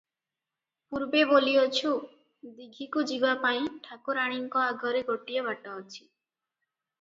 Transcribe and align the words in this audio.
ପୂର୍ବେ 0.93 1.19
ବୋଲିଅଛୁ; 1.31 1.91
ଦୀଘିକୁ 2.61 3.03
ଯିବାପାଇଁ 3.11 3.61
ଠାକୁରାଣୀଙ୍କ 3.89 4.65
ଆଗରେ 4.71 5.05
ଗୋଟିଏ 5.11 5.45
ବାଟ 5.51 5.77
ଅଛି। 5.77 6.01